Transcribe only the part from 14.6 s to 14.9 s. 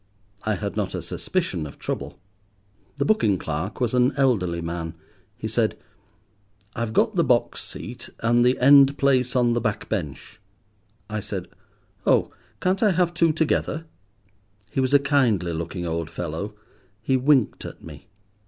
He